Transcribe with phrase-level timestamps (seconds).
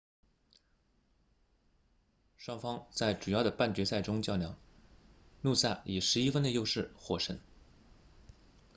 [2.35, 4.57] 双方在主要的半决赛中较量
[5.43, 7.39] 努萨以11分的优势获胜